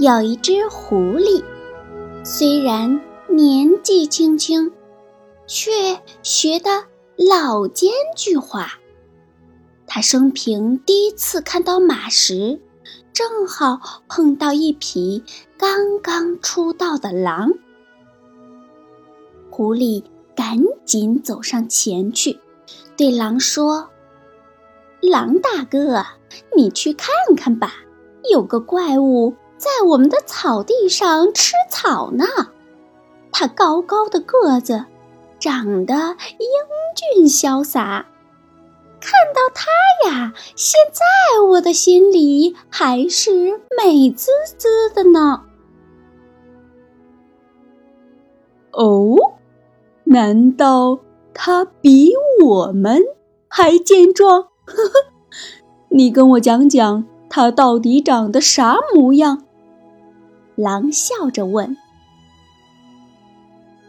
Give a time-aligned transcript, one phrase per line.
[0.00, 1.44] 有一只狐狸，
[2.24, 4.72] 虽然年纪轻轻，
[5.46, 5.70] 却
[6.22, 6.70] 学得
[7.18, 8.66] 老奸巨猾。
[9.86, 12.58] 他生平第一次看到马时，
[13.12, 15.22] 正好碰到一匹
[15.58, 17.50] 刚刚出道的狼。
[19.50, 20.02] 狐狸
[20.34, 22.40] 赶紧走上前去，
[22.96, 23.90] 对狼说
[25.02, 26.06] ：“狼大哥，
[26.56, 27.74] 你去看看吧，
[28.32, 32.24] 有个怪物。”在我们的草地上吃草呢，
[33.30, 34.86] 它高高的个子，
[35.38, 36.48] 长得英
[37.14, 38.06] 俊潇洒。
[39.02, 45.42] 看到它呀，现在我的心里还是美滋滋的呢。
[48.70, 49.14] 哦，
[50.04, 51.00] 难道
[51.34, 53.02] 它比我们
[53.46, 54.44] 还健壮？
[54.64, 54.92] 呵呵，
[55.90, 59.44] 你跟我讲讲，它到底长得啥模样？
[60.60, 61.78] 狼笑着问：“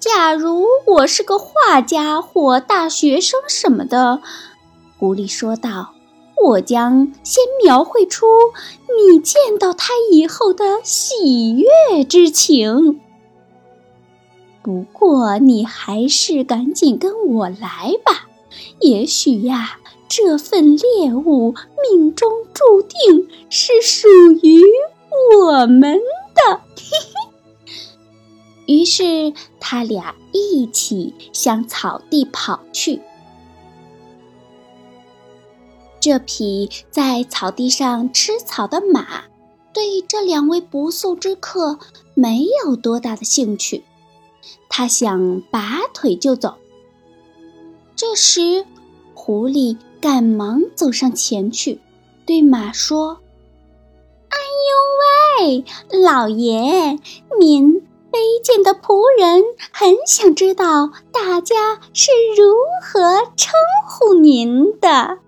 [0.00, 4.20] 假如我是个画家或大学生什么的，”
[4.98, 5.94] 狐狸说道
[6.44, 8.26] ，“我将先描绘出
[9.10, 13.00] 你见到他以后的喜悦之情。
[14.62, 18.26] 不过你还是赶紧跟我来吧，
[18.80, 21.54] 也许呀，这份猎物
[21.90, 24.08] 命中注定是属
[24.42, 24.60] 于
[25.38, 26.00] 我们。”
[26.36, 27.32] 的，嘿嘿。
[28.66, 33.00] 于是他俩一起向草地跑去。
[36.00, 39.24] 这匹在草地上吃草的马，
[39.72, 41.78] 对这两位不速之客
[42.14, 43.84] 没有多大的兴趣。
[44.68, 46.56] 他想拔腿就走。
[47.96, 48.66] 这时，
[49.14, 51.80] 狐狸赶忙走上前去，
[52.24, 53.18] 对马说。
[55.46, 55.62] 哎，
[55.92, 56.98] 老爷，
[57.38, 57.80] 您
[58.10, 62.52] 卑贱的仆人很想知道大家是如
[62.82, 63.00] 何
[63.36, 63.52] 称
[63.88, 65.18] 呼您的。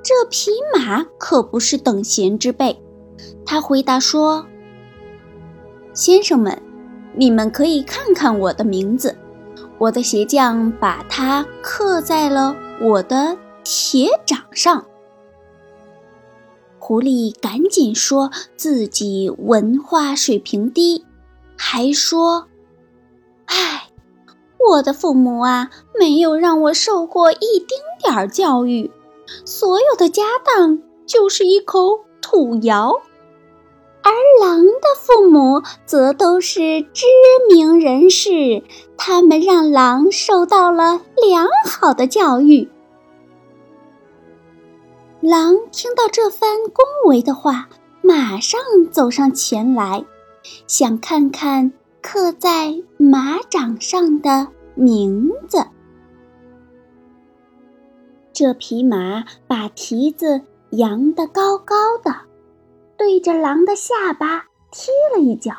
[0.00, 2.80] 这匹马可不是等闲之辈，
[3.44, 4.46] 他回答说
[5.92, 6.62] ：“先生们，
[7.16, 9.18] 你们可以看看我的名字，
[9.76, 14.84] 我的鞋匠把它刻在了我的铁掌上。”
[16.88, 21.04] 狐狸赶紧说自己文化水平低，
[21.54, 22.46] 还说
[23.44, 23.90] ：“哎，
[24.70, 25.68] 我的父母啊，
[26.00, 28.90] 没有让我受过一丁点儿教育，
[29.44, 33.02] 所有的家当就是一口土窑。
[34.02, 34.10] 而
[34.40, 37.04] 狼的父母则都是知
[37.50, 38.62] 名人士，
[38.96, 42.70] 他们让狼受到了良好的教育。”
[45.28, 47.68] 狼听到这番恭维的话，
[48.00, 48.58] 马上
[48.90, 50.02] 走上前来，
[50.66, 55.66] 想看看刻在马掌上的名字。
[58.32, 60.40] 这匹马把蹄子
[60.70, 62.10] 扬得高高的，
[62.96, 65.52] 对着狼的下巴踢了一脚。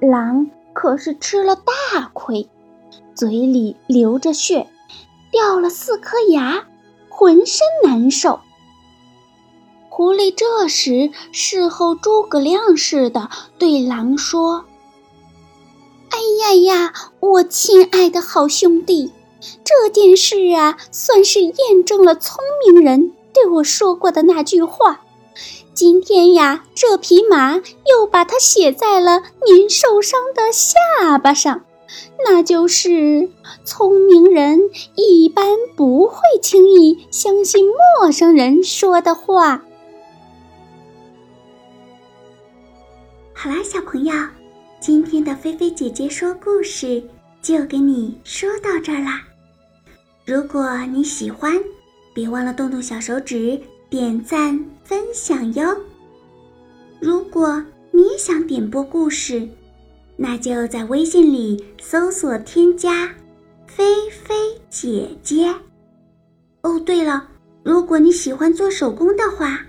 [0.00, 2.48] 狼可是吃了大亏，
[3.14, 4.66] 嘴里流着血，
[5.30, 6.66] 掉了四颗牙。
[7.22, 8.40] 浑身难受。
[9.88, 14.64] 狐狸这时事后诸葛亮似的对狼说
[16.10, 19.12] ：“哎呀呀，我亲爱的好兄弟，
[19.62, 25.02] 这件事啊，算是验证了聪明人对我说过的那句话。
[25.74, 31.64] 今天呀，这匹马又把它写在了您受伤的下巴上。”
[32.24, 33.28] 那就是
[33.64, 34.60] 聪明人
[34.94, 35.44] 一般
[35.76, 37.66] 不会轻易相信
[38.00, 39.64] 陌生人说的话。
[43.34, 44.14] 好啦，小朋友，
[44.80, 47.02] 今天的菲菲姐姐说故事
[47.42, 49.22] 就给你说到这儿啦。
[50.24, 51.60] 如果你喜欢，
[52.14, 53.60] 别忘了动动小手指
[53.90, 55.76] 点赞分享哟。
[57.00, 57.60] 如果
[57.90, 59.48] 你也想点播故事，
[60.16, 63.12] 那就在微信里搜索添加
[63.66, 64.34] “菲菲
[64.68, 65.52] 姐姐”。
[66.62, 67.28] 哦，对了，
[67.64, 69.60] 如果你喜欢做手工的话，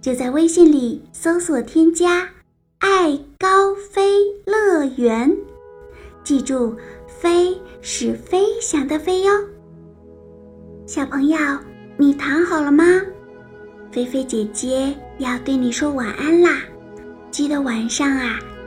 [0.00, 2.28] 就在微信里搜索添加
[2.80, 5.30] “爱高飞乐园”，
[6.24, 6.74] 记住
[7.06, 9.32] “飞”是飞翔的“飞”哟。
[10.86, 11.38] 小朋友，
[11.96, 12.84] 你躺好了吗？
[13.92, 16.62] 菲菲姐姐要对你说晚安啦！
[17.30, 18.38] 记得晚上啊，